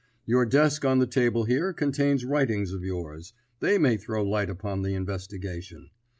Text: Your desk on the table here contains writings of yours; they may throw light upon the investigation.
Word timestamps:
Your 0.25 0.47
desk 0.47 0.83
on 0.83 0.97
the 0.97 1.05
table 1.05 1.43
here 1.43 1.73
contains 1.73 2.25
writings 2.25 2.71
of 2.73 2.83
yours; 2.83 3.33
they 3.59 3.77
may 3.77 3.97
throw 3.97 4.23
light 4.23 4.49
upon 4.49 4.81
the 4.81 4.95
investigation. 4.95 5.91